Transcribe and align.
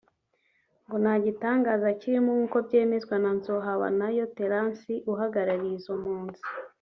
ngo 0.85 0.95
nta 1.03 1.13
gitangaza 1.25 1.87
kirimo 1.99 2.29
nk’uko 2.37 2.57
byemezwa 2.67 3.15
na 3.23 3.31
Nzohabanayo 3.37 4.23
Terrance 4.37 4.93
uhagarariye 5.11 5.75
izo 5.79 5.93
mpunzi 6.01 6.41